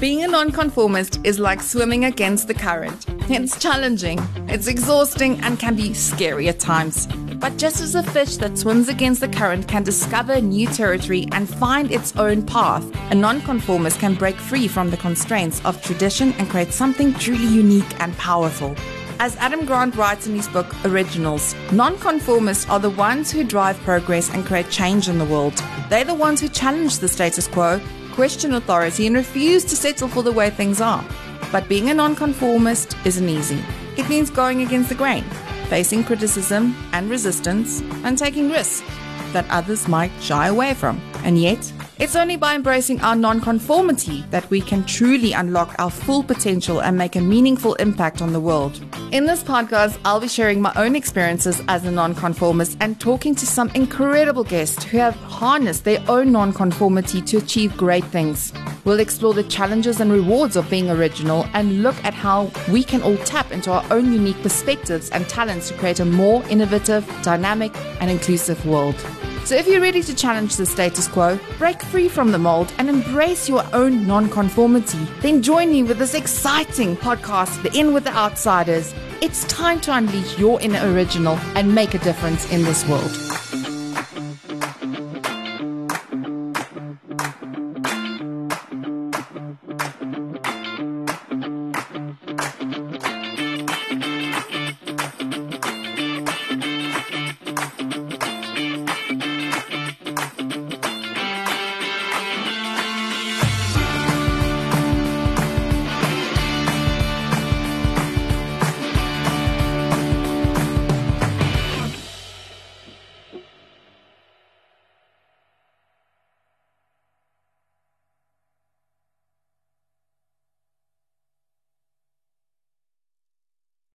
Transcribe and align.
Being 0.00 0.24
a 0.24 0.28
nonconformist 0.28 1.20
is 1.24 1.38
like 1.38 1.62
swimming 1.62 2.04
against 2.04 2.48
the 2.48 2.54
current. 2.54 3.06
It's 3.30 3.58
challenging, 3.58 4.18
it's 4.48 4.66
exhausting, 4.66 5.40
and 5.40 5.58
can 5.58 5.76
be 5.76 5.94
scary 5.94 6.48
at 6.48 6.58
times. 6.58 7.06
But 7.36 7.56
just 7.58 7.80
as 7.80 7.94
a 7.94 8.02
fish 8.02 8.36
that 8.38 8.58
swims 8.58 8.88
against 8.88 9.20
the 9.20 9.28
current 9.28 9.68
can 9.68 9.84
discover 9.84 10.40
new 10.40 10.66
territory 10.66 11.28
and 11.30 11.48
find 11.48 11.92
its 11.92 12.14
own 12.16 12.44
path, 12.44 12.84
a 13.12 13.14
nonconformist 13.14 14.00
can 14.00 14.14
break 14.14 14.34
free 14.36 14.66
from 14.66 14.90
the 14.90 14.96
constraints 14.96 15.64
of 15.64 15.80
tradition 15.80 16.32
and 16.34 16.50
create 16.50 16.72
something 16.72 17.14
truly 17.14 17.46
unique 17.46 18.00
and 18.00 18.16
powerful. 18.18 18.74
As 19.20 19.36
Adam 19.36 19.64
Grant 19.64 19.94
writes 19.94 20.26
in 20.26 20.34
his 20.34 20.48
book 20.48 20.66
Originals, 20.84 21.54
nonconformists 21.70 22.68
are 22.68 22.80
the 22.80 22.90
ones 22.90 23.30
who 23.30 23.44
drive 23.44 23.78
progress 23.78 24.28
and 24.28 24.44
create 24.44 24.68
change 24.70 25.08
in 25.08 25.18
the 25.18 25.24
world. 25.24 25.54
They're 25.88 26.04
the 26.04 26.14
ones 26.14 26.40
who 26.40 26.48
challenge 26.48 26.98
the 26.98 27.08
status 27.08 27.46
quo, 27.46 27.80
question 28.14 28.54
authority, 28.54 29.06
and 29.06 29.16
refuse 29.16 29.64
to 29.64 29.76
settle 29.76 30.08
for 30.08 30.22
the 30.22 30.32
way 30.32 30.50
things 30.50 30.80
are. 30.80 31.04
But 31.52 31.68
being 31.68 31.90
a 31.90 31.94
nonconformist 31.94 32.96
isn't 33.04 33.28
easy. 33.28 33.62
It 33.96 34.08
means 34.08 34.30
going 34.30 34.62
against 34.62 34.88
the 34.88 34.94
grain, 34.94 35.24
facing 35.68 36.04
criticism 36.04 36.74
and 36.92 37.10
resistance, 37.10 37.80
and 38.02 38.16
taking 38.16 38.50
risks 38.50 38.86
that 39.32 39.46
others 39.50 39.86
might 39.88 40.12
shy 40.20 40.48
away 40.48 40.74
from. 40.74 41.00
And 41.24 41.38
yet, 41.38 41.72
it's 41.98 42.16
only 42.16 42.36
by 42.36 42.54
embracing 42.54 43.00
our 43.02 43.14
nonconformity 43.14 44.24
that 44.30 44.48
we 44.50 44.60
can 44.60 44.84
truly 44.84 45.32
unlock 45.32 45.74
our 45.78 45.90
full 45.90 46.24
potential 46.24 46.82
and 46.82 46.98
make 46.98 47.14
a 47.14 47.20
meaningful 47.20 47.74
impact 47.74 48.20
on 48.20 48.32
the 48.32 48.40
world. 48.40 48.84
In 49.12 49.26
this 49.26 49.44
podcast, 49.44 49.98
I'll 50.04 50.18
be 50.18 50.26
sharing 50.26 50.60
my 50.60 50.72
own 50.74 50.96
experiences 50.96 51.62
as 51.68 51.84
a 51.84 51.92
nonconformist 51.92 52.76
and 52.80 52.98
talking 52.98 53.34
to 53.36 53.46
some 53.46 53.70
incredible 53.70 54.42
guests 54.42 54.82
who 54.82 54.98
have 54.98 55.14
harnessed 55.14 55.84
their 55.84 56.02
own 56.08 56.32
nonconformity 56.32 57.22
to 57.22 57.36
achieve 57.36 57.76
great 57.76 58.04
things. 58.06 58.52
We'll 58.84 59.00
explore 59.00 59.32
the 59.32 59.44
challenges 59.44 60.00
and 60.00 60.10
rewards 60.10 60.56
of 60.56 60.68
being 60.68 60.90
original 60.90 61.46
and 61.54 61.82
look 61.82 61.96
at 62.04 62.12
how 62.12 62.50
we 62.70 62.82
can 62.82 63.02
all 63.02 63.16
tap 63.18 63.52
into 63.52 63.70
our 63.70 63.84
own 63.92 64.12
unique 64.12 64.42
perspectives 64.42 65.10
and 65.10 65.28
talents 65.28 65.68
to 65.68 65.74
create 65.74 66.00
a 66.00 66.04
more 66.04 66.42
innovative, 66.48 67.06
dynamic, 67.22 67.72
and 68.00 68.10
inclusive 68.10 68.66
world. 68.66 68.96
So 69.44 69.56
if 69.56 69.68
you're 69.68 69.82
ready 69.82 70.02
to 70.02 70.14
challenge 70.14 70.56
the 70.56 70.64
status 70.64 71.06
quo, 71.06 71.38
break 71.58 71.82
free 71.82 72.08
from 72.08 72.32
the 72.32 72.38
mold, 72.38 72.72
and 72.78 72.88
embrace 72.88 73.46
your 73.46 73.62
own 73.74 74.06
nonconformity, 74.06 75.04
then 75.20 75.42
join 75.42 75.70
me 75.70 75.82
with 75.82 75.98
this 75.98 76.14
exciting 76.14 76.96
podcast, 76.96 77.62
The 77.62 77.78
In 77.78 77.92
with 77.92 78.04
the 78.04 78.16
Outsiders. 78.16 78.94
It's 79.20 79.44
time 79.44 79.82
to 79.82 79.94
unleash 79.94 80.38
your 80.38 80.58
inner 80.62 80.80
original 80.94 81.36
and 81.56 81.74
make 81.74 81.92
a 81.92 81.98
difference 81.98 82.50
in 82.50 82.62
this 82.62 82.88
world. 82.88 83.10